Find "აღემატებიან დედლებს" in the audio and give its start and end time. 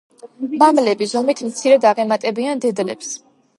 1.93-3.15